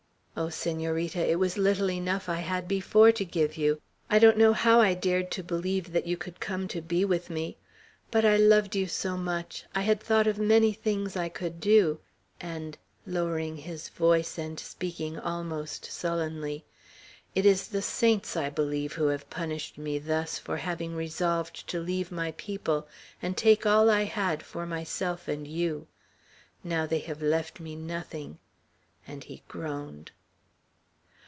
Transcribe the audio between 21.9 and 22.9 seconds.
my people,